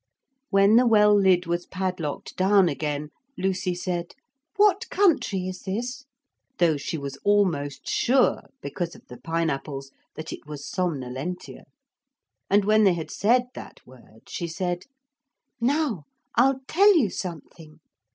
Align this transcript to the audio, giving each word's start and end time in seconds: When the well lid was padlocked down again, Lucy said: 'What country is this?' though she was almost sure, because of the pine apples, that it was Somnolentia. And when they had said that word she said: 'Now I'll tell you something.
When 0.49 0.77
the 0.77 0.87
well 0.87 1.13
lid 1.15 1.45
was 1.45 1.67
padlocked 1.67 2.35
down 2.35 2.67
again, 2.67 3.11
Lucy 3.37 3.75
said: 3.75 4.15
'What 4.55 4.89
country 4.89 5.47
is 5.47 5.61
this?' 5.61 6.05
though 6.57 6.75
she 6.75 6.97
was 6.97 7.17
almost 7.17 7.87
sure, 7.87 8.49
because 8.61 8.95
of 8.95 9.05
the 9.09 9.17
pine 9.19 9.51
apples, 9.51 9.91
that 10.15 10.33
it 10.33 10.47
was 10.47 10.65
Somnolentia. 10.67 11.65
And 12.49 12.65
when 12.65 12.83
they 12.83 12.95
had 12.95 13.11
said 13.11 13.43
that 13.53 13.85
word 13.85 14.27
she 14.27 14.47
said: 14.47 14.85
'Now 15.59 16.05
I'll 16.35 16.61
tell 16.67 16.95
you 16.97 17.11
something. 17.11 17.79